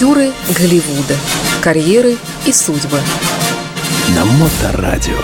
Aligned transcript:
Актеры 0.00 0.32
Голливуда. 0.58 1.14
Карьеры 1.60 2.16
и 2.46 2.52
судьбы. 2.52 2.98
На 4.16 4.24
Моторадио. 4.24 5.18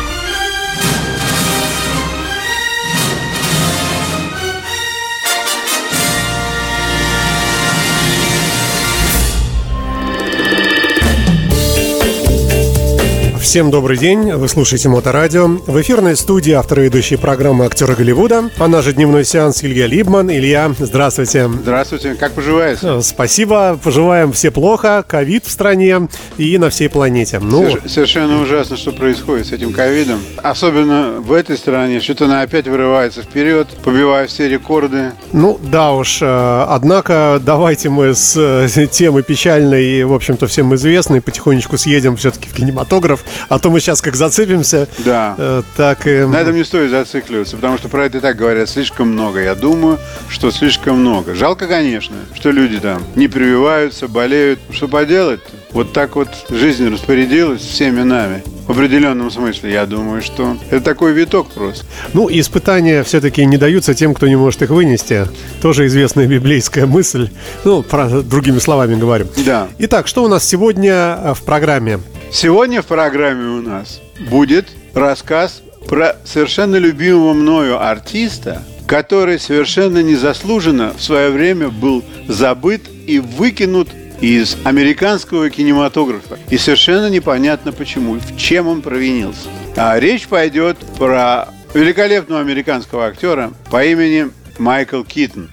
Всем 13.47 13.71
добрый 13.71 13.97
день, 13.97 14.33
вы 14.33 14.49
слушаете 14.49 14.89
Моторадио. 14.89 15.47
В 15.47 15.81
эфирной 15.81 16.17
студии 16.17 16.51
автор 16.51 16.81
и 16.81 16.83
ведущий 16.83 17.15
программы 17.15 17.65
«Актеры 17.67 17.95
Голливуда», 17.95 18.51
она 18.59 18.83
же 18.83 18.93
«Дневной 18.93 19.25
сеанс» 19.25 19.63
Илья 19.63 19.87
Либман. 19.87 20.29
Илья, 20.29 20.75
здравствуйте. 20.77 21.49
Здравствуйте, 21.49 22.17
как 22.17 22.33
поживаете? 22.33 22.81
Э, 22.83 23.01
Спасибо, 23.03 23.79
поживаем 23.83 24.33
все 24.33 24.51
плохо, 24.51 25.05
ковид 25.07 25.47
в 25.47 25.51
стране 25.53 26.09
и 26.37 26.59
на 26.59 26.71
всей 26.71 26.89
планете. 26.91 27.39
Ну, 27.39 27.63
Соверш- 27.69 27.89
Совершенно 27.89 28.43
ужасно, 28.43 28.77
что 28.77 28.91
происходит 28.91 29.47
с 29.47 29.53
этим 29.53 29.73
ковидом. 29.73 30.19
Особенно 30.43 31.21
в 31.21 31.33
этой 31.33 31.57
стране, 31.57 32.01
что-то 32.01 32.25
она 32.25 32.43
опять 32.43 32.67
вырывается 32.67 33.23
вперед, 33.23 33.69
побивая 33.85 34.27
все 34.27 34.49
рекорды. 34.49 35.13
ну 35.33 35.59
да 35.63 35.93
уж, 35.93 36.19
э, 36.21 36.65
однако 36.69 37.41
давайте 37.41 37.91
мы 37.91 38.13
с 38.13 38.37
э, 38.37 38.87
темы 38.91 39.23
печальной 39.23 39.85
и, 39.85 40.03
в 40.03 40.13
общем-то, 40.13 40.49
всем 40.49 40.75
известной 40.75 41.21
потихонечку 41.21 41.79
съедем 41.79 42.17
все-таки 42.17 42.49
в 42.49 42.53
кинематограф, 42.53 43.25
а 43.49 43.59
то 43.59 43.71
мы 43.71 43.81
сейчас 43.81 44.01
как 44.01 44.17
зацепимся, 44.17 44.89
Да. 45.05 45.35
э, 45.39 45.63
так 45.77 46.07
и... 46.07 46.25
На 46.25 46.41
этом 46.41 46.55
не 46.55 46.65
стоит 46.65 46.91
зацикливаться, 46.91 47.57
потому 47.57 47.79
что 47.79 47.89
про 47.89 48.07
это 48.07 48.19
и 48.19 48.21
так 48.21 48.37
говорят 48.37 48.69
слишком 48.69 49.09
много. 49.09 49.41
Я 49.41 49.55
думаю, 49.55 49.99
что 50.29 50.51
слишком 50.51 51.01
много. 51.01 51.35
Жалко, 51.35 51.67
конечно, 51.67 52.17
что 52.35 52.51
люди 52.51 52.79
там 52.79 53.03
не 53.15 53.29
прививаются, 53.29 54.09
болеют. 54.09 54.61
Что 54.71 54.89
поделать? 54.89 55.41
Вот 55.73 55.93
так 55.93 56.17
вот 56.17 56.29
жизнь 56.51 56.89
распорядилась 56.93 57.61
всеми 57.61 58.03
нами. 58.03 58.43
В 58.67 58.73
определенном 58.73 59.31
смысле, 59.31 59.73
я 59.73 59.87
думаю, 59.87 60.23
что 60.23 60.57
это 60.71 60.81
такой 60.81 61.13
виток 61.13 61.49
просто. 61.51 61.85
Ну, 62.13 62.29
испытания 62.31 63.05
все-таки 63.05 63.45
не 63.45 63.59
даются 63.59 63.95
тем, 63.95 64.13
кто 64.13 64.27
не 64.27 64.35
может 64.37 64.61
их 64.63 64.71
вынести. 64.71 65.27
Тоже 65.63 65.87
известная 65.87 66.27
библейская 66.27 66.87
мысль. 66.87 67.29
Ну, 67.65 67.83
про, 67.83 68.09
другими 68.23 68.59
словами 68.59 68.97
говорю. 68.97 69.29
Да. 69.45 69.69
Итак, 69.79 70.09
что 70.09 70.25
у 70.25 70.29
нас 70.29 70.45
сегодня 70.45 71.17
э, 71.23 71.35
в 71.35 71.43
программе? 71.43 72.01
Сегодня 72.33 72.83
в 72.83 72.87
программе 72.87 73.59
у 73.59 73.63
нас 73.63 74.01
будет 74.19 74.67
рассказ 74.95 75.63
про 75.89 76.17
совершенно 76.25 76.77
любимого 76.77 77.33
мною 77.33 77.81
артиста, 77.81 78.63
который 78.87 79.39
совершенно 79.39 80.03
незаслуженно 80.03 80.93
в 80.97 81.03
свое 81.03 81.31
время 81.31 81.69
был 81.69 82.05
забыт 82.29 82.83
и 83.07 83.21
выкинут 83.21 83.89
из 84.21 84.57
американского 84.65 85.51
кинематографа. 85.51 86.39
И 86.51 86.59
совершенно 86.59 87.09
непонятно 87.09 87.73
почему, 87.73 88.15
в 88.15 88.37
чем 88.37 88.67
он 88.67 88.83
провинился. 88.83 89.49
А 89.77 89.99
речь 89.99 90.27
пойдет 90.27 90.79
про 90.99 91.49
великолепного 91.75 92.41
американского 92.41 93.07
актера 93.07 93.53
по 93.71 93.85
имени 93.85 94.31
Майкл 94.59 95.03
Китон. 95.03 95.51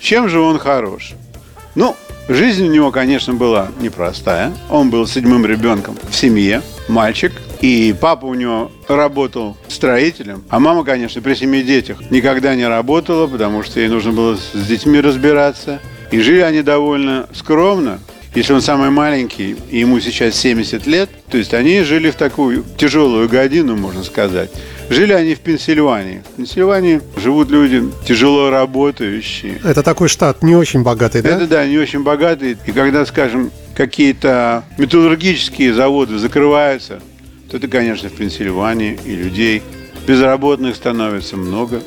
Чем 0.00 0.28
же 0.28 0.40
он 0.40 0.58
хорош? 0.58 1.12
Ну, 1.74 1.94
жизнь 2.28 2.66
у 2.66 2.70
него, 2.70 2.90
конечно, 2.90 3.34
была 3.34 3.68
непростая. 3.80 4.52
Он 4.70 4.90
был 4.90 5.06
седьмым 5.06 5.46
ребенком 5.46 5.96
в 6.08 6.14
семье, 6.14 6.62
мальчик. 6.88 7.32
И 7.60 7.94
папа 7.98 8.26
у 8.26 8.34
него 8.34 8.70
работал 8.86 9.56
строителем, 9.68 10.44
а 10.50 10.60
мама, 10.60 10.84
конечно, 10.84 11.22
при 11.22 11.34
семи 11.34 11.62
детях 11.62 11.98
никогда 12.10 12.54
не 12.54 12.68
работала, 12.68 13.26
потому 13.26 13.62
что 13.62 13.80
ей 13.80 13.88
нужно 13.88 14.12
было 14.12 14.36
с 14.36 14.66
детьми 14.66 15.00
разбираться. 15.00 15.80
И 16.10 16.20
жили 16.20 16.40
они 16.40 16.62
довольно 16.62 17.26
скромно. 17.34 17.98
Если 18.34 18.52
он 18.52 18.60
самый 18.60 18.90
маленький, 18.90 19.56
ему 19.70 19.98
сейчас 19.98 20.34
70 20.36 20.86
лет, 20.86 21.08
то 21.30 21.38
есть 21.38 21.54
они 21.54 21.80
жили 21.80 22.10
в 22.10 22.16
такую 22.16 22.64
тяжелую 22.76 23.30
годину, 23.30 23.76
можно 23.76 24.04
сказать. 24.04 24.50
Жили 24.88 25.12
они 25.12 25.34
в 25.34 25.40
Пенсильвании. 25.40 26.22
В 26.32 26.36
Пенсильвании 26.36 27.00
живут 27.16 27.50
люди 27.50 27.82
тяжело 28.06 28.50
работающие. 28.50 29.60
Это 29.64 29.82
такой 29.82 30.08
штат 30.08 30.42
не 30.42 30.54
очень 30.54 30.82
богатый, 30.82 31.22
да? 31.22 31.30
Это 31.30 31.46
да, 31.46 31.66
не 31.66 31.78
очень 31.78 32.02
богатые. 32.02 32.56
И 32.66 32.72
когда, 32.72 33.04
скажем, 33.04 33.50
какие-то 33.74 34.64
металлургические 34.78 35.74
заводы 35.74 36.18
закрываются, 36.18 37.00
то 37.50 37.56
это, 37.56 37.68
конечно, 37.68 38.08
в 38.08 38.12
Пенсильвании 38.12 38.98
и 39.04 39.16
людей 39.16 39.62
безработных 40.06 40.76
становится 40.76 41.36
много. 41.36 41.82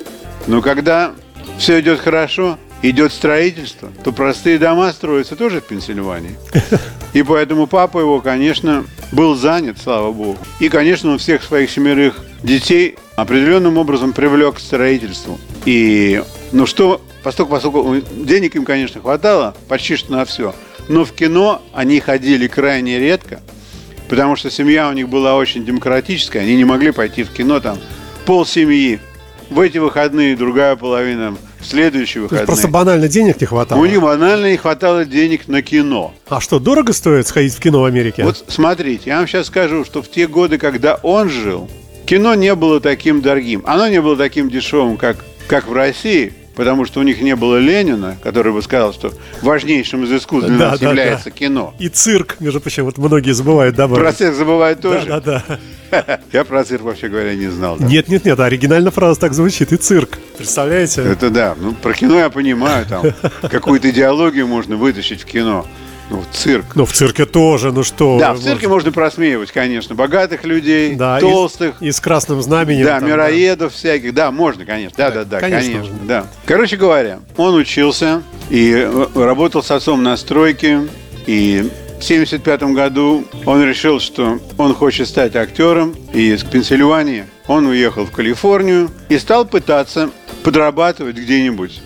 Но 0.48 0.62
когда 0.62 1.14
все 1.58 1.80
идет 1.80 2.00
хорошо, 2.00 2.58
идет 2.82 3.12
строительство, 3.12 3.90
то 4.04 4.12
простые 4.12 4.58
дома 4.58 4.92
строятся 4.94 5.36
тоже 5.36 5.62
в 5.62 5.66
Пенсильвании. 5.66 6.38
И 7.14 7.24
поэтому 7.24 7.68
папа 7.68 8.00
его, 8.00 8.22
конечно, 8.22 8.86
был 9.12 9.36
занят, 9.36 9.78
слава 9.82 10.12
богу. 10.12 10.38
И, 10.60 10.70
конечно, 10.70 11.12
он 11.12 11.18
всех 11.18 11.44
своих 11.44 11.70
семерых 11.70 12.24
детей 12.44 12.98
определенным 13.16 13.78
образом 13.78 14.14
привлек 14.14 14.56
к 14.56 14.60
строительству. 14.60 15.40
И, 15.66 16.24
ну 16.52 16.66
что, 16.66 17.02
поскольку, 17.24 17.52
поскольку 17.52 17.96
денег 18.12 18.56
им, 18.56 18.66
конечно, 18.66 19.02
хватало 19.02 19.56
почти 19.68 19.96
что 19.98 20.12
на 20.12 20.26
все, 20.26 20.54
но 20.88 21.04
в 21.04 21.12
кино 21.12 21.62
они 21.74 22.00
ходили 22.00 22.48
крайне 22.48 23.00
редко, 23.00 23.42
потому 24.08 24.36
что 24.36 24.50
семья 24.50 24.90
у 24.90 24.94
них 24.94 25.10
была 25.10 25.36
очень 25.36 25.66
демократическая, 25.66 26.40
они 26.40 26.56
не 26.56 26.66
могли 26.66 26.92
пойти 26.92 27.24
в 27.24 27.32
кино 27.32 27.60
там 27.60 27.78
пол 28.26 28.46
семьи. 28.46 29.00
В 29.50 29.60
эти 29.60 29.80
выходные 29.80 30.38
другая 30.38 30.76
половина 30.76 31.36
следующие 31.70 32.24
выходные. 32.24 32.46
просто 32.46 32.68
банально 32.68 33.08
денег 33.08 33.40
не 33.40 33.48
хватало. 33.48 33.80
У 33.80 33.86
них 33.86 34.02
банально 34.02 34.52
не 34.52 34.58
хватало 34.58 35.06
денег 35.06 35.48
на 35.48 35.62
кино. 35.62 36.14
А 36.28 36.42
что, 36.42 36.60
дорого 36.60 36.94
стоит 36.94 37.28
сходить 37.28 37.54
в 37.54 37.60
кино 37.60 37.82
в 37.82 37.86
Америке? 37.86 38.24
Вот 38.24 38.44
смотрите, 38.48 39.10
я 39.12 39.18
вам 39.18 39.28
сейчас 39.28 39.48
скажу, 39.48 39.86
что 39.86 40.02
в 40.02 40.10
те 40.10 40.28
годы, 40.28 40.58
когда 40.58 40.96
он 41.04 41.30
жил, 41.30 41.70
кино 42.06 42.36
не 42.36 42.54
было 42.56 42.80
таким 42.82 43.22
дорогим. 43.22 43.64
Оно 43.66 43.88
не 43.88 44.02
было 44.02 44.18
таким 44.18 44.50
дешевым, 44.50 44.98
как, 44.98 45.24
как 45.48 45.68
в 45.68 45.74
России, 45.74 46.34
потому 46.60 46.84
что 46.84 47.00
у 47.00 47.04
них 47.04 47.22
не 47.22 47.38
было 47.38 47.56
Ленина, 47.56 48.18
который 48.22 48.52
бы 48.52 48.62
сказал, 48.62 48.92
что 48.92 49.14
важнейшим 49.42 50.04
из 50.04 50.12
искусств 50.12 50.50
для 50.50 50.58
Да, 50.60 50.72
нас 50.72 50.80
да, 50.82 50.90
является 50.90 51.30
да. 51.30 51.32
кино. 51.32 51.74
И 51.80 51.88
цирк, 51.88 52.36
между 52.42 52.60
прочим, 52.60 52.84
вот 52.84 52.98
многие 52.98 53.32
забывают 53.32 53.78
добавить. 53.78 54.04
Про 54.04 54.12
цирк 54.12 54.36
забывают 54.36 54.82
тоже. 54.82 55.06
Да, 55.08 55.22
да, 55.22 55.44
да. 55.90 56.20
Я 56.34 56.44
про 56.44 56.66
цирк, 56.66 56.82
вообще 56.82 57.08
говоря, 57.08 57.34
не 57.34 57.48
знал. 57.48 57.78
да. 57.80 57.86
Нет, 57.86 58.10
нет, 58.10 58.26
нет, 58.26 58.38
оригинальная 58.42 58.92
фраза 58.92 59.22
так 59.22 59.34
звучит. 59.34 59.72
И 59.72 59.78
цирк. 59.78 60.20
Представляете? 60.38 61.02
Это 61.04 61.30
да. 61.30 61.56
Ну, 61.58 61.74
про 61.76 61.94
кино 61.94 62.20
я 62.20 62.30
понимаю, 62.30 62.86
там 62.86 63.06
какую-то 63.50 63.90
идеологию 63.90 64.46
можно 64.46 64.76
вытащить 64.76 65.22
в 65.22 65.26
кино. 65.28 65.66
Ну, 66.10 66.24
цирк. 66.34 66.66
Ну, 66.76 66.86
в 66.86 66.92
цирке 66.92 67.26
тоже, 67.26 67.72
ну 67.72 67.84
что. 67.84 68.18
Да, 68.20 68.34
в 68.34 68.40
цирке 68.40 68.68
можно 68.68 68.92
просмеивать, 68.92 69.52
конечно, 69.52 69.94
богатых 69.94 70.44
людей, 70.44 70.96
Да, 70.96 71.20
и- 71.20 71.22
толстых, 71.22 71.76
И, 71.82 71.92
с 71.92 72.00
красным 72.00 72.42
знаменем. 72.42 72.86
Да, 72.86 73.00
там, 73.00 73.10
мироедов 73.10 73.74
всяких. 73.74 74.14
Да, 74.14 74.32
можно, 74.32 74.66
конечно. 74.66 74.96
Да, 74.98 75.12
да, 75.12 75.24
да, 75.24 75.40
конечно 75.40 75.72
конечно. 75.74 75.94
можно. 75.94 76.08
да. 76.08 76.28
Короче 76.46 76.78
говоря, 76.78 77.20
он 77.38 77.56
учился 77.56 78.24
и 78.50 78.72
э, 78.74 79.06
работал 79.16 79.62
с 79.62 79.70
отцом 79.72 80.02
на 80.02 80.18
стройке. 80.18 80.88
И 81.28 81.70
в 82.00 82.04
75 82.04 82.64
году 82.74 83.26
он 83.46 83.64
решил, 83.64 84.00
что 84.00 84.40
он 84.58 84.74
хочет 84.74 85.08
стать 85.08 85.36
актером. 85.36 85.96
И 86.14 86.32
из 86.34 86.44
Пенсильвании 86.44 87.26
он 87.48 87.68
уехал 87.68 88.06
в 88.06 88.12
Калифорнию 88.12 88.90
и 89.10 89.20
стал 89.20 89.46
пытаться 89.46 90.10
подрабатывать 90.44 91.18
где-нибудь, 91.18 91.82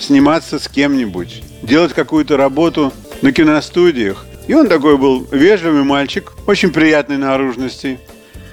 сниматься 0.00 0.58
с 0.58 0.66
кем-нибудь, 0.68 1.42
делать 1.62 1.92
какую-то 1.92 2.36
работу 2.36 2.92
на 3.22 3.32
киностудиях. 3.32 4.24
И 4.46 4.54
он 4.54 4.68
такой 4.68 4.96
был 4.96 5.26
вежливый 5.30 5.84
мальчик, 5.84 6.32
очень 6.46 6.72
приятной 6.72 7.18
наружности. 7.18 7.98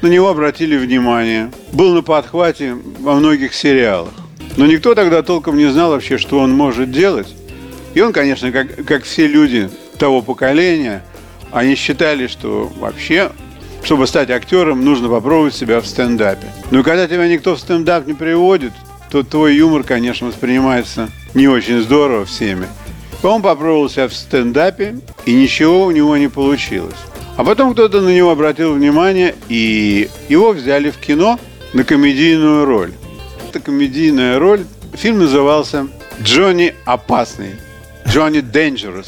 На 0.02 0.08
него 0.08 0.30
обратили 0.30 0.78
внимание. 0.78 1.52
Был 1.72 1.94
на 1.94 2.02
подхвате 2.02 2.76
во 3.00 3.16
многих 3.16 3.54
сериалах. 3.54 4.14
Но 4.58 4.66
никто 4.66 4.96
тогда 4.96 5.22
толком 5.22 5.58
не 5.58 5.70
знал 5.72 5.92
вообще, 5.92 6.18
что 6.18 6.40
он 6.40 6.52
может 6.52 6.92
делать. 6.92 7.34
И 7.94 8.02
он, 8.02 8.14
конечно, 8.14 8.52
как, 8.52 8.86
как 8.86 9.04
все 9.04 9.28
люди 9.28 9.70
того 9.98 10.22
поколения, 10.22 11.04
они 11.52 11.76
считали, 11.76 12.28
что 12.28 12.72
вообще, 12.78 13.32
чтобы 13.84 14.08
стать 14.08 14.30
актером, 14.30 14.84
нужно 14.84 15.08
попробовать 15.08 15.56
себя 15.56 15.80
в 15.80 15.88
стендапе. 15.88 16.48
Но 16.72 16.84
когда 16.84 17.08
тебя 17.08 17.28
никто 17.28 17.56
в 17.56 17.60
стендап 17.60 18.06
не 18.06 18.14
приводит, 18.14 18.74
то 19.10 19.24
твой 19.24 19.56
юмор, 19.56 19.84
конечно, 19.84 20.28
воспринимается 20.28 21.10
не 21.34 21.48
очень 21.48 21.82
здорово 21.82 22.26
всеми. 22.26 22.68
Он 23.24 23.42
попробовал 23.42 23.90
себя 23.90 24.08
в 24.08 24.14
стендапе, 24.14 25.00
и 25.26 25.34
ничего 25.34 25.86
у 25.86 25.92
него 25.92 26.16
не 26.18 26.28
получилось. 26.28 26.96
А 27.38 27.44
потом 27.44 27.74
кто-то 27.74 28.02
на 28.02 28.10
него 28.10 28.32
обратил 28.32 28.74
внимание, 28.74 29.36
и 29.50 30.10
его 30.30 30.52
взяли 30.52 30.90
в 30.90 30.98
кино 30.98 31.40
на 31.74 31.84
комедийную 31.84 32.66
роль. 32.66 32.94
Это 33.50 33.60
комедийная 33.60 34.40
роль. 34.40 34.66
Фильм 34.94 35.20
назывался 35.20 35.88
«Джонни 36.22 36.74
опасный». 36.86 37.56
«Джонни 38.08 38.40
Dangerous». 38.40 39.08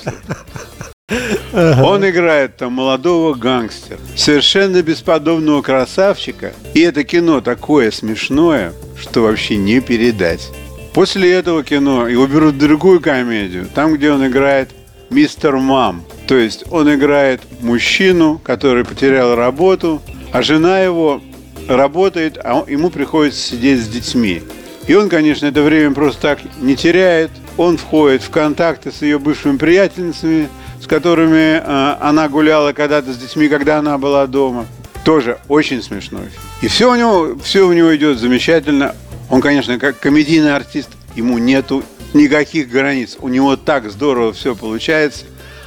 Он 1.82 2.08
играет 2.10 2.58
там 2.58 2.74
молодого 2.74 3.34
гангстера, 3.34 4.00
совершенно 4.18 4.82
бесподобного 4.82 5.62
красавчика. 5.62 6.52
И 6.74 6.82
это 6.82 7.06
кино 7.06 7.40
такое 7.40 7.92
смешное, 7.92 8.74
что 9.00 9.22
вообще 9.22 9.56
не 9.56 9.80
передать. 9.80 10.50
После 10.98 11.32
этого 11.32 11.64
кино 11.64 12.08
его 12.08 12.26
берут 12.26 12.58
другую 12.58 13.00
комедию, 13.00 13.68
там, 13.72 13.94
где 13.94 14.12
он 14.12 14.26
играет 14.26 14.72
мистер 15.12 15.58
Мам. 15.58 16.04
То 16.28 16.36
есть 16.36 16.64
он 16.72 16.92
играет 16.92 17.40
мужчину, 17.62 18.42
который 18.44 18.84
потерял 18.84 19.36
работу, 19.36 20.02
а 20.32 20.42
жена 20.42 20.80
его 20.80 21.22
работает, 21.68 22.40
а 22.44 22.66
ему 22.68 22.90
приходится 22.90 23.40
сидеть 23.40 23.82
с 23.82 23.88
детьми. 23.88 24.42
И 24.88 24.96
он, 24.96 25.08
конечно, 25.08 25.46
это 25.46 25.62
время 25.62 25.94
просто 25.94 26.20
так 26.20 26.40
не 26.62 26.76
теряет. 26.76 27.30
Он 27.58 27.78
входит 27.78 28.24
в 28.24 28.32
контакты 28.32 28.92
с 28.92 29.04
ее 29.04 29.20
бывшими 29.20 29.58
приятельницами, 29.58 30.50
с 30.82 30.88
которыми 30.88 31.62
э, 31.64 31.98
она 32.02 32.28
гуляла 32.28 32.74
когда-то 32.74 33.14
с 33.14 33.18
детьми, 33.20 33.50
когда 33.50 33.78
она 33.78 34.00
была 34.00 34.26
дома. 34.26 34.66
Тоже 35.06 35.38
очень 35.48 35.84
смешной. 35.84 36.26
И 36.64 36.68
все 36.68 36.92
у 36.92 36.96
него, 36.96 37.38
все 37.44 37.68
у 37.68 37.72
него 37.72 37.96
идет 37.96 38.18
замечательно. 38.18 38.96
Он, 39.30 39.42
конечно, 39.42 39.78
как 39.78 40.00
комедийный 40.00 40.56
артист, 40.56 40.90
ему 41.16 41.38
нету 41.38 41.84
никаких 42.14 42.70
границ. 42.70 43.18
У 43.20 43.28
него 43.28 43.56
так 43.56 43.90
здорово 43.92 44.34
все 44.34 44.56
получается. 44.56 45.26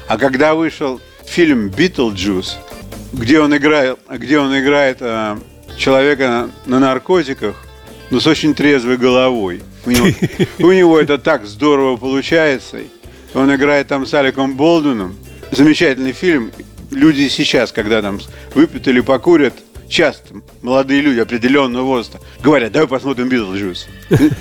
А 0.08 0.18
когда 0.18 0.54
вышел 0.54 1.00
фильм 1.24 1.68
«Битлджус», 1.68 2.58
где 3.12 3.40
он 3.40 3.56
играет, 3.56 3.98
где 4.08 4.38
он 4.38 4.58
играет 4.58 4.98
э, 5.00 5.36
человека 5.76 6.50
на, 6.66 6.78
на 6.78 6.80
наркотиках, 6.80 7.56
но 8.10 8.20
с 8.20 8.26
очень 8.26 8.54
трезвой 8.54 8.96
головой. 8.96 9.62
У 9.86 9.90
него, 9.90 10.06
у 10.58 10.72
него 10.72 10.98
это 10.98 11.18
так 11.18 11.46
здорово 11.46 11.96
получается. 11.96 12.78
Он 13.34 13.54
играет 13.54 13.88
там 13.88 14.06
с 14.06 14.14
Алеком 14.14 14.56
Болдуином. 14.56 15.16
Замечательный 15.52 16.12
фильм. 16.12 16.52
Люди 16.90 17.28
сейчас, 17.28 17.70
когда 17.70 18.02
там 18.02 18.20
выпьют 18.54 18.88
или 18.88 19.00
покурят, 19.00 19.54
часто 19.90 20.36
молодые 20.62 21.02
люди 21.02 21.18
определенного 21.18 21.84
возраста 21.84 22.20
говорят, 22.42 22.72
давай 22.72 22.88
посмотрим 22.88 23.28
Битлджус. 23.28 23.88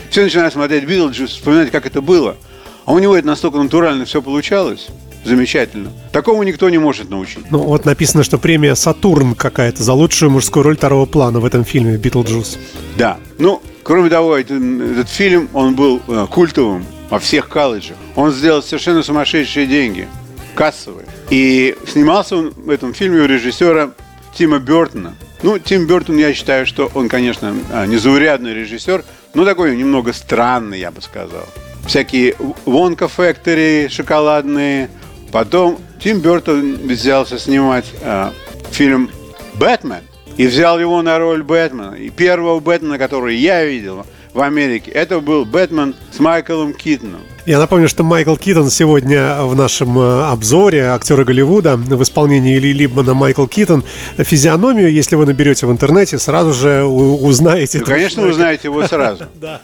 Все 0.10 0.24
начинают 0.24 0.54
смотреть 0.54 0.86
Битлджус, 0.86 1.32
вспоминать, 1.32 1.72
как 1.72 1.86
это 1.86 2.02
было. 2.02 2.38
А 2.86 2.94
у 2.94 3.00
него 3.00 3.18
это 3.18 3.28
настолько 3.28 3.58
натурально 3.58 4.06
все 4.06 4.22
получалось. 4.22 4.88
Замечательно. 5.26 5.92
Такому 6.14 6.44
никто 6.44 6.70
не 6.70 6.78
может 6.78 7.10
научить. 7.10 7.52
Ну, 7.52 7.60
вот 7.60 7.84
написано, 7.84 8.24
что 8.24 8.38
премия 8.38 8.74
«Сатурн» 8.76 9.36
какая-то 9.36 9.84
за 9.84 9.92
лучшую 9.92 10.32
мужскую 10.32 10.64
роль 10.64 10.78
второго 10.78 11.06
плана 11.06 11.42
в 11.42 11.46
этом 11.46 11.66
фильме 11.66 11.98
«Битлджус». 11.98 12.58
Да. 12.98 13.18
Ну, 13.38 13.62
кроме 13.84 14.10
того, 14.10 14.38
этот, 14.38 14.62
этот 14.62 15.10
фильм, 15.10 15.50
он 15.54 15.76
был 15.76 16.02
э, 16.08 16.26
культовым 16.32 16.86
во 17.10 17.20
всех 17.20 17.50
колледжах. 17.50 17.98
Он 18.16 18.32
сделал 18.32 18.64
совершенно 18.64 19.04
сумасшедшие 19.04 19.68
деньги, 19.68 20.08
кассовые. 20.56 21.06
И 21.30 21.76
снимался 21.86 22.38
он 22.38 22.52
в 22.52 22.70
этом 22.70 22.94
фильме 22.94 23.20
у 23.20 23.26
режиссера 23.26 23.92
Тима 24.40 24.60
Бертона. 24.60 25.16
Ну, 25.44 25.60
Тим 25.60 25.86
Бертон, 25.86 26.18
я 26.18 26.34
считаю, 26.34 26.66
что 26.66 26.90
он, 26.94 27.10
конечно, 27.10 27.54
а, 27.74 27.86
незаурядный 27.86 28.54
режиссер, 28.54 29.04
но 29.34 29.44
такой 29.44 29.76
немного 29.76 30.14
странный, 30.14 30.80
я 30.80 30.92
бы 30.92 31.02
сказал. 31.02 31.46
Всякие 31.86 32.38
Вонка 32.64 33.10
Фэктори 33.10 33.90
шоколадные, 33.90 34.90
Потом 35.34 35.78
Тим 36.02 36.22
Бертон 36.22 36.76
взялся 36.88 37.38
снимать 37.38 37.86
э, 38.02 38.32
фильм 38.72 39.12
«Бэтмен» 39.56 40.04
и 40.38 40.48
взял 40.48 40.80
его 40.80 41.02
на 41.02 41.20
роль 41.20 41.44
Бэтмена. 41.44 41.96
И 41.96 42.10
первого 42.10 42.62
Бэтмена, 42.62 42.98
который 42.98 43.36
я 43.36 43.66
видел 43.66 44.06
в 44.34 44.40
Америке, 44.40 44.90
это 44.92 45.20
был 45.20 45.44
Бэтмен 45.44 45.96
с 46.12 46.20
Майклом 46.20 46.74
Китоном. 46.74 47.22
Я 47.50 47.58
напомню, 47.58 47.90
что 47.90 48.04
Майкл 48.04 48.36
Китон 48.36 48.70
сегодня 48.70 49.42
в 49.42 49.56
нашем 49.56 49.98
э, 49.98 50.26
обзоре 50.26 50.90
актера 50.90 51.24
Голливуда 51.24 51.78
в 51.78 52.04
исполнении 52.04 52.60
Ли 52.60 52.74
Либмана 52.74 53.16
Майкл 53.16 53.48
Китон. 53.48 53.84
Физиономию, 54.20 54.94
если 54.94 55.16
вы 55.16 55.26
наберете 55.26 55.66
в 55.66 55.72
интернете, 55.72 56.20
сразу 56.20 56.54
же 56.54 56.84
узнаете. 56.84 57.80
Ну, 57.80 57.86
конечно, 57.86 58.28
узнаете 58.28 58.68
его 58.68 58.86
сразу. 58.86 59.26
Да. 59.42 59.62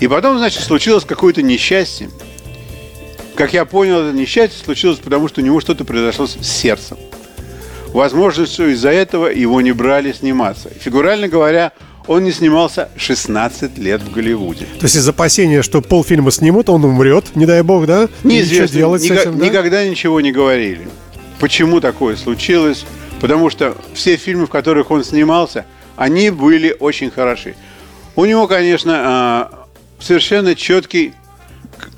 И 0.00 0.08
потом, 0.08 0.38
значит, 0.38 0.62
случилось 0.62 1.04
какое-то 1.04 1.42
несчастье. 1.42 2.08
Как 3.34 3.52
я 3.52 3.66
понял, 3.66 3.98
это 4.06 4.16
несчастье 4.16 4.64
случилось, 4.64 4.98
потому 4.98 5.28
что 5.28 5.42
у 5.42 5.44
него 5.44 5.60
что-то 5.60 5.84
произошло 5.84 6.26
с 6.26 6.38
сердцем. 6.40 6.96
Возможно, 7.88 8.46
что 8.46 8.64
из-за 8.72 8.88
этого 8.88 9.26
его 9.26 9.60
не 9.60 9.72
брали 9.72 10.12
сниматься. 10.12 10.70
Фигурально 10.70 11.28
говоря, 11.28 11.72
он 12.08 12.24
не 12.24 12.32
снимался 12.32 12.88
16 12.96 13.78
лет 13.78 14.02
в 14.02 14.10
Голливуде. 14.10 14.66
То 14.80 14.84
есть 14.86 14.96
из 14.96 15.06
опасения, 15.08 15.62
что 15.62 15.82
полфильма 15.82 16.30
снимут, 16.30 16.68
он 16.70 16.84
умрет, 16.84 17.36
не 17.36 17.46
дай 17.46 17.62
бог, 17.62 17.86
да? 17.86 18.08
Неизвестно. 18.24 18.76
делать 18.76 19.02
Ника- 19.02 19.20
этим, 19.20 19.38
да? 19.38 19.46
Никогда 19.46 19.86
ничего 19.86 20.20
не 20.20 20.32
говорили. 20.32 20.88
Почему 21.38 21.80
такое 21.80 22.16
случилось? 22.16 22.84
Потому 23.20 23.50
что 23.50 23.76
все 23.94 24.16
фильмы, 24.16 24.46
в 24.46 24.50
которых 24.50 24.90
он 24.90 25.04
снимался, 25.04 25.66
они 25.96 26.30
были 26.30 26.74
очень 26.80 27.10
хороши. 27.10 27.54
У 28.16 28.24
него, 28.24 28.48
конечно, 28.48 28.94
а, 28.96 29.66
совершенно 30.00 30.54
четкий 30.54 31.12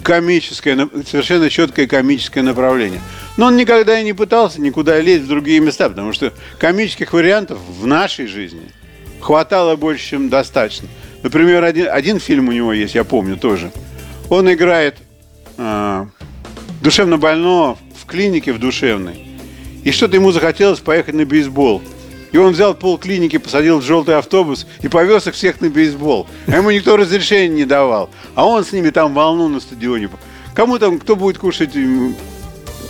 комическое, 0.02 0.88
совершенно 1.08 1.48
четкое 1.48 1.86
комическое 1.86 2.42
направление. 2.42 3.00
Но 3.36 3.46
он 3.46 3.56
никогда 3.56 4.00
и 4.00 4.04
не 4.04 4.12
пытался 4.12 4.60
никуда 4.60 5.00
лезть 5.00 5.24
в 5.24 5.28
другие 5.28 5.60
места, 5.60 5.88
потому 5.88 6.12
что 6.12 6.32
комических 6.58 7.12
вариантов 7.12 7.58
в 7.78 7.86
нашей 7.86 8.26
жизни 8.26 8.72
хватало 9.20 9.76
больше, 9.76 10.10
чем 10.10 10.28
достаточно. 10.28 10.88
Например, 11.22 11.64
один, 11.64 11.88
один 11.90 12.18
фильм 12.18 12.48
у 12.48 12.52
него 12.52 12.72
есть, 12.72 12.94
я 12.94 13.04
помню 13.04 13.36
тоже. 13.36 13.70
Он 14.28 14.50
играет 14.52 14.96
э, 15.58 16.06
душевно 16.82 17.18
больного 17.18 17.78
в 18.00 18.06
клинике 18.06 18.52
в 18.52 18.58
душевной. 18.58 19.26
И 19.84 19.92
что-то 19.92 20.16
ему 20.16 20.32
захотелось 20.32 20.80
поехать 20.80 21.14
на 21.14 21.24
бейсбол. 21.24 21.82
И 22.32 22.38
он 22.38 22.52
взял 22.52 22.74
пол 22.74 22.96
клиники, 22.96 23.38
посадил 23.38 23.80
в 23.80 23.82
желтый 23.82 24.16
автобус 24.16 24.66
и 24.82 24.88
повез 24.88 25.26
их 25.26 25.34
всех 25.34 25.60
на 25.60 25.68
бейсбол. 25.68 26.26
А 26.46 26.56
ему 26.56 26.70
никто 26.70 26.96
разрешения 26.96 27.54
не 27.54 27.64
давал. 27.64 28.08
А 28.34 28.46
он 28.46 28.64
с 28.64 28.72
ними 28.72 28.90
там 28.90 29.14
волну 29.14 29.48
на 29.48 29.60
стадионе. 29.60 30.10
Кому 30.54 30.78
там, 30.78 30.98
кто 30.98 31.16
будет 31.16 31.38
кушать 31.38 31.74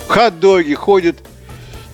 хот-доги, 0.09 0.75
ходит. 0.75 1.19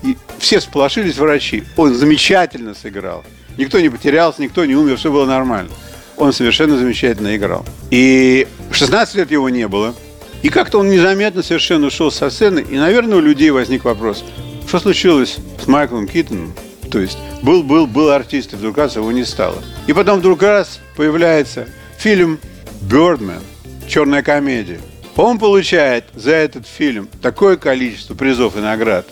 И 0.02 0.16
все 0.38 0.60
сполошились 0.60 1.16
врачи. 1.16 1.64
Он 1.76 1.94
замечательно 1.94 2.74
сыграл. 2.74 3.24
Никто 3.56 3.80
не 3.80 3.88
потерялся, 3.88 4.42
никто 4.42 4.64
не 4.64 4.74
умер, 4.74 4.96
все 4.96 5.10
было 5.10 5.24
нормально. 5.24 5.70
Он 6.16 6.32
совершенно 6.32 6.76
замечательно 6.78 7.36
играл. 7.36 7.64
И 7.90 8.46
16 8.70 9.14
лет 9.16 9.30
его 9.30 9.48
не 9.48 9.68
было. 9.68 9.94
И 10.42 10.48
как-то 10.48 10.78
он 10.78 10.90
незаметно 10.90 11.42
совершенно 11.42 11.86
ушел 11.86 12.10
со 12.10 12.30
сцены. 12.30 12.60
И, 12.60 12.76
наверное, 12.76 13.18
у 13.18 13.20
людей 13.20 13.50
возник 13.50 13.84
вопрос, 13.84 14.24
что 14.66 14.78
случилось 14.78 15.36
с 15.62 15.66
Майклом 15.66 16.06
Китоном? 16.06 16.54
То 16.90 17.00
есть 17.00 17.18
был, 17.42 17.62
был, 17.62 17.86
был 17.86 18.10
артист, 18.10 18.52
и 18.52 18.56
вдруг 18.56 18.78
раз 18.78 18.96
его 18.96 19.10
не 19.12 19.24
стало. 19.24 19.62
И 19.86 19.92
потом 19.92 20.20
вдруг 20.20 20.42
раз 20.42 20.80
появляется 20.96 21.66
фильм 21.98 22.38
«Бёрдмен», 22.82 23.40
черная 23.88 24.22
комедия. 24.22 24.80
Он 25.16 25.38
получает 25.38 26.04
за 26.14 26.32
этот 26.32 26.66
фильм 26.66 27.08
такое 27.22 27.56
количество 27.56 28.14
призов 28.14 28.56
и 28.56 28.60
наград, 28.60 29.06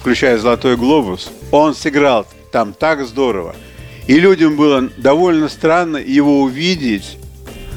включая 0.00 0.38
«Золотой 0.38 0.76
глобус». 0.76 1.30
Он 1.52 1.74
сыграл 1.74 2.26
там 2.50 2.72
так 2.72 3.06
здорово. 3.06 3.54
И 4.10 4.18
людям 4.18 4.56
было 4.56 4.90
довольно 4.96 5.48
странно 5.48 5.96
его 5.96 6.40
увидеть 6.40 7.16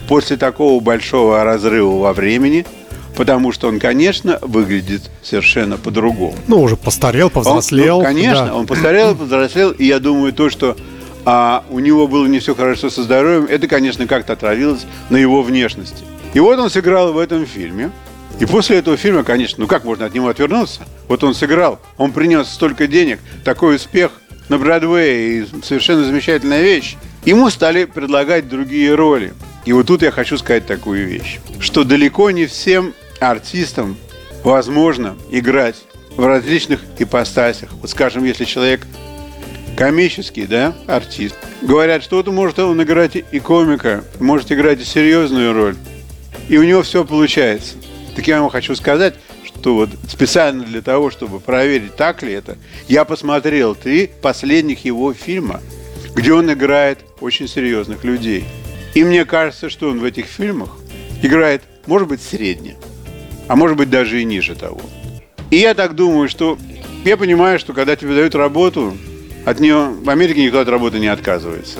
после 0.07 0.35
такого 0.35 0.79
большого 0.79 1.43
разрыва 1.43 1.99
во 1.99 2.13
времени– 2.13 2.65
потому 3.15 3.51
что 3.51 3.67
он, 3.67 3.79
конечно, 3.79 4.39
выглядит 4.41 5.11
совершенно 5.21 5.77
по-другому. 5.77 6.35
Ну, 6.47 6.61
уже 6.61 6.75
постарел, 6.75 7.29
повзрослел. 7.29 7.97
Он, 7.97 8.03
ну, 8.03 8.07
конечно, 8.09 8.45
да. 8.47 8.55
он 8.55 8.65
постарел, 8.65 9.15
повзрослел, 9.15 9.71
и 9.71 9.85
я 9.85 9.99
думаю, 9.99 10.33
то, 10.33 10.49
что 10.49 10.75
а, 11.25 11.63
у 11.69 11.77
него 11.77 12.07
было 12.07 12.25
не 12.25 12.39
все 12.39 12.55
хорошо 12.55 12.89
со 12.89 13.03
здоровьем, 13.03 13.45
это, 13.45 13.67
конечно, 13.67 14.07
как-то 14.07 14.33
отразилось 14.33 14.85
на 15.09 15.17
его 15.17 15.43
внешности. 15.43 16.03
И 16.33 16.39
вот 16.39 16.57
он 16.57 16.71
сыграл 16.71 17.13
в 17.13 17.17
этом 17.17 17.45
фильме. 17.45 17.91
И 18.39 18.45
после 18.45 18.77
этого 18.79 18.97
фильма, 18.97 19.23
конечно, 19.23 19.57
ну 19.59 19.67
как 19.67 19.83
можно 19.83 20.07
от 20.07 20.15
него 20.15 20.27
отвернуться? 20.27 20.81
Вот 21.07 21.23
он 21.23 21.35
сыграл, 21.35 21.79
он 21.97 22.11
принес 22.11 22.47
столько 22.47 22.87
денег, 22.87 23.19
такой 23.45 23.75
успех 23.75 24.11
на 24.49 24.57
Бродвее, 24.57 25.47
совершенно 25.63 26.03
замечательная 26.03 26.61
вещь. 26.61 26.95
Ему 27.25 27.49
стали 27.49 27.85
предлагать 27.85 28.49
другие 28.49 28.95
роли. 28.95 29.33
И 29.65 29.71
вот 29.73 29.87
тут 29.87 30.01
я 30.01 30.11
хочу 30.11 30.37
сказать 30.37 30.65
такую 30.65 31.07
вещь, 31.07 31.39
что 31.59 31.83
далеко 31.83 32.31
не 32.31 32.45
всем 32.45 32.93
артистам 33.19 33.95
возможно 34.43 35.15
играть 35.31 35.77
в 36.15 36.25
различных 36.25 36.81
ипостасях. 36.99 37.69
Вот 37.73 37.89
скажем, 37.89 38.23
если 38.25 38.45
человек 38.45 38.85
комический, 39.77 40.45
да, 40.45 40.75
артист, 40.85 41.35
говорят, 41.61 42.03
что 42.03 42.17
вот 42.17 42.27
может 42.27 42.59
он 42.59 42.81
играть 42.83 43.15
и 43.15 43.39
комика, 43.39 44.03
может 44.19 44.51
играть 44.51 44.81
и 44.81 44.85
серьезную 44.85 45.53
роль, 45.53 45.75
и 46.49 46.57
у 46.57 46.63
него 46.63 46.83
все 46.83 47.05
получается. 47.05 47.75
Так 48.15 48.27
я 48.27 48.41
вам 48.41 48.49
хочу 48.49 48.75
сказать, 48.75 49.15
что 49.63 49.75
вот 49.75 49.91
специально 50.09 50.65
для 50.65 50.81
того, 50.81 51.09
чтобы 51.09 51.39
проверить, 51.39 51.95
так 51.95 52.21
ли 52.21 52.33
это, 52.33 52.57
я 52.89 53.05
посмотрел 53.05 53.75
три 53.75 54.11
последних 54.21 54.83
его 54.83 55.13
фильма, 55.13 55.61
где 56.13 56.33
он 56.33 56.51
играет 56.51 56.99
очень 57.21 57.47
серьезных 57.47 58.03
людей. 58.03 58.43
И 58.93 59.05
мне 59.05 59.23
кажется, 59.23 59.69
что 59.69 59.87
он 59.87 60.01
в 60.01 60.03
этих 60.03 60.25
фильмах 60.25 60.71
играет, 61.21 61.61
может 61.85 62.09
быть, 62.09 62.21
средне 62.21 62.75
а 63.47 63.55
может 63.55 63.77
быть 63.77 63.89
даже 63.89 64.21
и 64.21 64.25
ниже 64.25 64.53
того. 64.53 64.81
И 65.49 65.55
я 65.55 65.73
так 65.73 65.95
думаю, 65.95 66.27
что 66.27 66.57
я 67.05 67.15
понимаю, 67.15 67.57
что 67.57 67.71
когда 67.71 67.95
тебе 67.95 68.15
дают 68.15 68.35
работу, 68.35 68.97
от 69.45 69.61
нее 69.61 69.91
в 69.91 70.09
Америке 70.09 70.43
никто 70.43 70.59
от 70.59 70.67
работы 70.67 70.99
не 70.99 71.07
отказывается. 71.07 71.79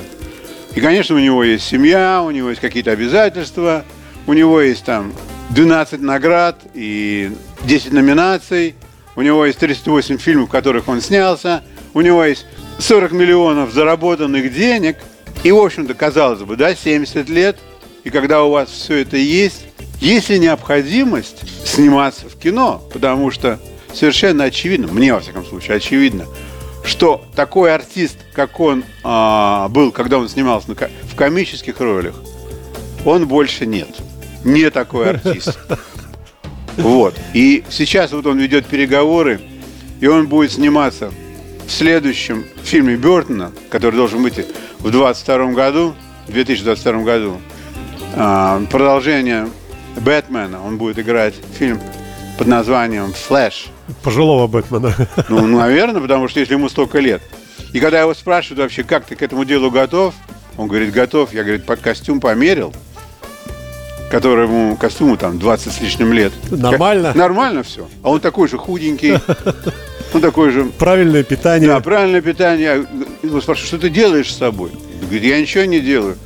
И, 0.73 0.79
конечно, 0.79 1.17
у 1.17 1.19
него 1.19 1.43
есть 1.43 1.65
семья, 1.65 2.23
у 2.25 2.31
него 2.31 2.49
есть 2.49 2.61
какие-то 2.61 2.91
обязательства, 2.91 3.83
у 4.25 4.31
него 4.31 4.61
есть 4.61 4.85
там 4.85 5.11
12 5.49 5.99
наград, 5.99 6.61
и 6.73 7.31
10 7.65 7.93
номинаций, 7.93 8.75
у 9.15 9.21
него 9.21 9.45
есть 9.45 9.59
38 9.59 10.17
фильмов, 10.17 10.49
в 10.49 10.51
которых 10.51 10.87
он 10.87 11.01
снялся, 11.01 11.63
у 11.93 12.01
него 12.01 12.23
есть 12.23 12.45
40 12.79 13.11
миллионов 13.11 13.73
заработанных 13.73 14.53
денег, 14.53 14.97
и, 15.43 15.51
в 15.51 15.57
общем-то, 15.57 15.93
казалось 15.93 16.41
бы, 16.41 16.55
да, 16.55 16.75
70 16.75 17.29
лет, 17.29 17.57
и 18.03 18.09
когда 18.09 18.43
у 18.43 18.51
вас 18.51 18.69
все 18.69 18.97
это 18.97 19.17
есть, 19.17 19.65
есть 19.99 20.29
ли 20.29 20.39
необходимость 20.39 21.43
сниматься 21.65 22.27
в 22.27 22.37
кино, 22.37 22.81
потому 22.91 23.31
что 23.31 23.59
совершенно 23.93 24.45
очевидно, 24.45 24.87
мне, 24.91 25.13
во 25.13 25.21
всяком 25.21 25.45
случае, 25.45 25.77
очевидно, 25.77 26.25
что 26.83 27.23
такой 27.35 27.73
артист, 27.73 28.17
как 28.33 28.59
он 28.59 28.83
а, 29.03 29.69
был, 29.69 29.91
когда 29.91 30.17
он 30.17 30.27
снимался 30.27 30.69
на, 30.69 30.75
в 30.75 31.15
комических 31.15 31.79
ролях, 31.79 32.15
он 33.05 33.27
больше 33.27 33.65
нет. 33.65 33.89
Не 34.43 34.69
такой 34.69 35.11
артист. 35.11 35.57
Вот. 36.77 37.15
И 37.33 37.63
сейчас 37.69 38.11
вот 38.11 38.25
он 38.25 38.39
ведет 38.39 38.65
переговоры, 38.65 39.41
и 39.99 40.07
он 40.07 40.27
будет 40.27 40.51
сниматься 40.51 41.11
в 41.65 41.71
следующем 41.71 42.45
фильме 42.63 42.95
Бертона, 42.95 43.51
который 43.69 43.95
должен 43.95 44.21
быть 44.21 44.45
в 44.79 44.91
22 44.91 45.53
году, 45.53 45.95
в 46.27 46.31
2022 46.31 47.03
году. 47.03 47.37
А, 48.15 48.61
продолжение 48.69 49.47
Бэтмена. 49.97 50.63
Он 50.63 50.77
будет 50.77 50.99
играть 50.99 51.35
фильм 51.57 51.79
под 52.37 52.47
названием 52.47 53.13
«Флэш». 53.13 53.67
Пожилого 54.01 54.47
Бэтмена. 54.47 54.93
Ну, 55.29 55.45
наверное, 55.47 56.01
потому 56.01 56.27
что 56.27 56.39
если 56.39 56.53
ему 56.53 56.69
столько 56.69 56.99
лет. 56.99 57.21
И 57.73 57.79
когда 57.79 58.01
его 58.01 58.13
спрашивают 58.13 58.59
вообще, 58.59 58.83
как 58.83 59.05
ты 59.05 59.15
к 59.15 59.21
этому 59.21 59.45
делу 59.45 59.71
готов, 59.71 60.13
он 60.57 60.67
говорит, 60.67 60.91
готов. 60.91 61.33
Я, 61.33 61.43
говорит, 61.43 61.65
под 61.65 61.79
костюм 61.79 62.19
померил, 62.19 62.73
которому 64.13 64.77
костюму 64.77 65.17
там 65.17 65.39
20 65.39 65.73
с 65.73 65.81
лишним 65.81 66.13
лет. 66.13 66.31
Нормально? 66.51 67.07
Как, 67.07 67.15
нормально 67.15 67.63
все. 67.63 67.89
А 68.03 68.11
он 68.11 68.19
такой 68.19 68.47
же 68.47 68.59
худенький. 68.59 69.15
Он 70.13 70.21
такой 70.21 70.51
же... 70.51 70.65
Правильное 70.65 71.23
питание. 71.23 71.67
Да, 71.67 71.79
правильное 71.79 72.21
питание. 72.21 72.85
Его 73.23 73.41
спрашивают, 73.41 73.67
что 73.67 73.79
ты 73.79 73.89
делаешь 73.89 74.31
с 74.31 74.37
собой? 74.37 74.69
Говорит, 75.01 75.23
я 75.23 75.41
ничего 75.41 75.65
не 75.65 75.79
делаю. 75.79 76.19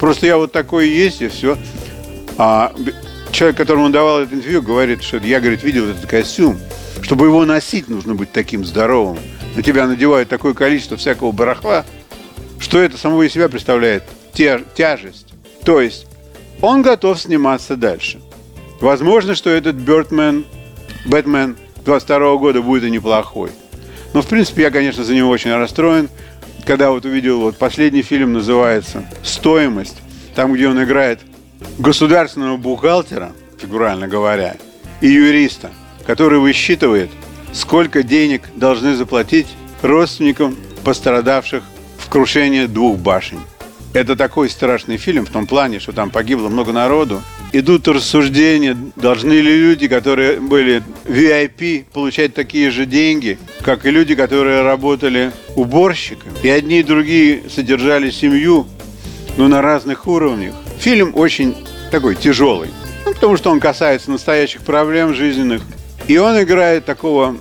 Просто 0.00 0.24
я 0.24 0.38
вот 0.38 0.50
такой 0.52 0.88
есть, 0.88 1.20
и 1.20 1.28
все. 1.28 1.58
А 2.38 2.72
человек, 3.30 3.58
которому 3.58 3.84
он 3.84 3.92
давал 3.92 4.20
это 4.20 4.34
интервью, 4.34 4.62
говорит, 4.62 5.02
что 5.02 5.18
я, 5.18 5.40
говорит, 5.40 5.62
видел 5.62 5.86
этот 5.90 6.06
костюм. 6.06 6.58
Чтобы 7.02 7.26
его 7.26 7.44
носить, 7.44 7.88
нужно 7.88 8.14
быть 8.14 8.32
таким 8.32 8.64
здоровым. 8.64 9.18
На 9.54 9.62
тебя 9.62 9.86
надевают 9.86 10.30
такое 10.30 10.54
количество 10.54 10.96
всякого 10.96 11.32
барахла, 11.32 11.84
что 12.58 12.80
это 12.80 12.96
само 12.96 13.22
из 13.22 13.34
себя 13.34 13.50
представляет 13.50 14.04
тя 14.32 14.62
тяжесть. 14.74 15.34
То 15.66 15.82
есть 15.82 16.06
он 16.60 16.82
готов 16.82 17.20
сниматься 17.20 17.76
дальше. 17.76 18.20
Возможно, 18.80 19.34
что 19.34 19.50
этот 19.50 19.76
Бёрдмен, 19.76 20.44
Бэтмен 21.06 21.56
22 21.84 22.36
года 22.36 22.62
будет 22.62 22.84
и 22.84 22.90
неплохой. 22.90 23.50
Но, 24.12 24.22
в 24.22 24.26
принципе, 24.26 24.62
я, 24.62 24.70
конечно, 24.70 25.04
за 25.04 25.14
него 25.14 25.30
очень 25.30 25.52
расстроен. 25.54 26.08
Когда 26.64 26.90
вот 26.90 27.04
увидел, 27.04 27.40
вот 27.40 27.58
последний 27.58 28.02
фильм 28.02 28.32
называется 28.32 29.04
«Стоимость», 29.22 29.96
там, 30.34 30.52
где 30.52 30.68
он 30.68 30.82
играет 30.82 31.20
государственного 31.78 32.56
бухгалтера, 32.56 33.32
фигурально 33.58 34.08
говоря, 34.08 34.56
и 35.00 35.08
юриста, 35.08 35.70
который 36.06 36.38
высчитывает, 36.38 37.10
сколько 37.52 38.02
денег 38.02 38.42
должны 38.56 38.94
заплатить 38.94 39.46
родственникам 39.82 40.56
пострадавших 40.84 41.62
в 41.98 42.08
крушении 42.08 42.66
двух 42.66 42.98
башен. 42.98 43.40
Это 43.94 44.16
такой 44.16 44.50
страшный 44.50 44.96
фильм 44.96 45.24
в 45.24 45.30
том 45.30 45.46
плане, 45.46 45.78
что 45.78 45.92
там 45.92 46.10
погибло 46.10 46.48
много 46.48 46.72
народу. 46.72 47.22
Идут 47.52 47.86
рассуждения, 47.86 48.76
должны 48.96 49.34
ли 49.34 49.56
люди, 49.56 49.86
которые 49.86 50.40
были 50.40 50.82
VIP, 51.04 51.84
получать 51.92 52.34
такие 52.34 52.72
же 52.72 52.86
деньги, 52.86 53.38
как 53.62 53.86
и 53.86 53.92
люди, 53.92 54.16
которые 54.16 54.62
работали 54.62 55.30
уборщиками. 55.54 56.34
И 56.42 56.48
одни 56.48 56.80
и 56.80 56.82
другие 56.82 57.44
содержали 57.48 58.10
семью, 58.10 58.66
но 59.36 59.46
на 59.46 59.62
разных 59.62 60.08
уровнях. 60.08 60.56
Фильм 60.80 61.12
очень 61.14 61.54
такой 61.92 62.16
тяжелый, 62.16 62.70
ну, 63.06 63.14
потому 63.14 63.36
что 63.36 63.52
он 63.52 63.60
касается 63.60 64.10
настоящих 64.10 64.62
проблем 64.62 65.14
жизненных. 65.14 65.62
И 66.08 66.18
он 66.18 66.42
играет 66.42 66.84
такого 66.84 67.36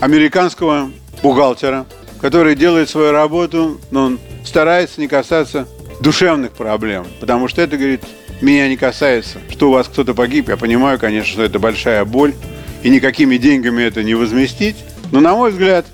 американского 0.00 0.90
бухгалтера, 1.22 1.84
который 2.22 2.56
делает 2.56 2.88
свою 2.88 3.12
работу, 3.12 3.78
но 3.90 4.04
он 4.06 4.18
старается 4.42 5.02
не 5.02 5.06
касаться 5.06 5.68
душевных 6.08 6.52
проблем, 6.52 7.06
потому 7.20 7.48
что 7.48 7.60
это, 7.60 7.76
говорит, 7.76 8.00
меня 8.40 8.66
не 8.66 8.78
касается, 8.78 9.40
что 9.50 9.68
у 9.68 9.72
вас 9.72 9.88
кто-то 9.88 10.14
погиб. 10.14 10.48
Я 10.48 10.56
понимаю, 10.56 10.98
конечно, 10.98 11.30
что 11.30 11.42
это 11.42 11.58
большая 11.58 12.06
боль, 12.06 12.32
и 12.82 12.88
никакими 12.88 13.36
деньгами 13.36 13.82
это 13.82 14.02
не 14.02 14.14
возместить. 14.14 14.76
Но, 15.12 15.20
на 15.20 15.34
мой 15.34 15.50
взгляд, 15.50 15.84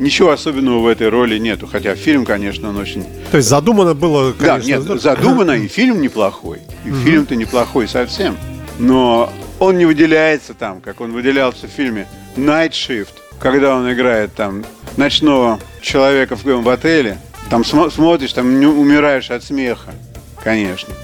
ничего 0.00 0.32
особенного 0.32 0.80
в 0.80 0.86
этой 0.88 1.08
роли 1.08 1.38
нету. 1.38 1.68
Хотя 1.70 1.94
фильм, 1.94 2.24
конечно, 2.24 2.70
он 2.70 2.76
очень... 2.76 3.06
То 3.30 3.36
есть 3.36 3.48
задумано 3.48 3.94
было, 3.94 4.32
конечно... 4.32 4.80
Да, 4.80 4.94
нет, 4.94 5.00
задумано, 5.00 5.52
и 5.52 5.68
фильм 5.78 6.00
неплохой. 6.00 6.58
И 6.84 6.90
угу. 6.90 6.98
фильм-то 6.98 7.36
неплохой 7.36 7.86
совсем. 7.86 8.36
Но 8.80 9.32
он 9.60 9.78
не 9.78 9.84
выделяется 9.84 10.54
там, 10.54 10.80
как 10.80 11.00
он 11.00 11.12
выделялся 11.12 11.68
в 11.68 11.70
фильме 11.70 12.08
«Night 12.36 12.70
Shift», 12.70 13.14
когда 13.38 13.76
он 13.76 13.92
играет 13.92 14.34
там 14.34 14.64
ночного 14.96 15.60
человека 15.80 16.34
в, 16.34 16.42
в 16.44 16.68
отеле. 16.68 17.18
Там 17.52 17.66
см- 17.66 17.92
смотришь, 17.92 18.32
там 18.32 18.46
умираешь 18.46 19.30
от 19.30 19.44
смеха, 19.44 19.92
конечно. 20.42 20.94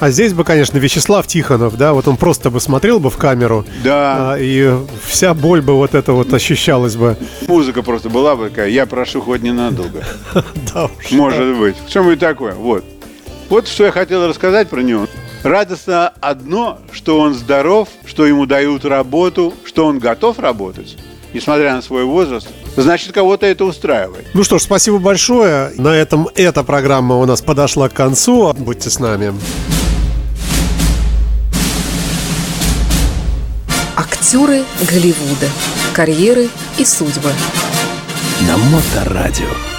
А 0.00 0.10
здесь 0.10 0.32
бы, 0.32 0.42
конечно, 0.42 0.78
Вячеслав 0.78 1.28
Тихонов, 1.28 1.76
да, 1.76 1.92
вот 1.92 2.08
он 2.08 2.16
просто 2.16 2.50
бы 2.50 2.60
смотрел 2.60 2.98
бы 2.98 3.08
в 3.08 3.16
камеру, 3.16 3.64
да. 3.84 4.32
а, 4.32 4.36
и 4.36 4.68
вся 5.06 5.32
боль 5.32 5.62
бы 5.62 5.74
вот 5.74 5.94
это 5.94 6.12
вот 6.12 6.34
ощущалась 6.34 6.96
бы. 6.96 7.16
Музыка 7.46 7.84
просто 7.84 8.08
была 8.08 8.34
бы 8.34 8.48
такая, 8.48 8.68
я 8.68 8.84
прошу 8.86 9.20
хоть 9.20 9.42
ненадолго. 9.42 10.04
Да 10.74 10.86
уж. 10.86 11.12
Может 11.12 11.56
быть. 11.56 11.76
В 11.86 11.88
чем 11.88 12.10
и 12.10 12.16
такое, 12.16 12.54
вот. 12.54 12.84
Вот 13.48 13.68
что 13.68 13.84
я 13.84 13.92
хотел 13.92 14.26
рассказать 14.26 14.68
про 14.68 14.80
него. 14.80 15.06
Радостно 15.44 16.12
одно, 16.20 16.80
что 16.90 17.20
он 17.20 17.32
здоров, 17.34 17.88
что 18.04 18.26
ему 18.26 18.46
дают 18.46 18.84
работу, 18.84 19.54
что 19.64 19.86
он 19.86 20.00
готов 20.00 20.40
работать, 20.40 20.98
несмотря 21.32 21.76
на 21.76 21.80
свой 21.80 22.02
возраст, 22.02 22.48
значит, 22.82 23.12
кого-то 23.12 23.46
это 23.46 23.64
устраивает. 23.64 24.26
Ну 24.34 24.44
что 24.44 24.58
ж, 24.58 24.62
спасибо 24.62 24.98
большое. 24.98 25.72
На 25.76 25.88
этом 25.88 26.28
эта 26.34 26.62
программа 26.62 27.16
у 27.16 27.24
нас 27.24 27.42
подошла 27.42 27.88
к 27.88 27.94
концу. 27.94 28.52
Будьте 28.54 28.90
с 28.90 28.98
нами. 28.98 29.34
Актеры 33.96 34.64
Голливуда. 34.90 35.48
Карьеры 35.94 36.48
и 36.78 36.84
судьбы. 36.84 37.32
На 38.46 38.56
Моторадио. 38.56 39.75